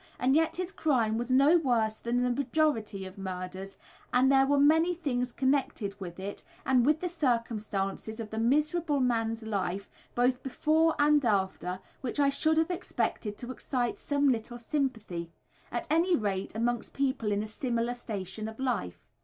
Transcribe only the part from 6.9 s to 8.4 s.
the circumstances of the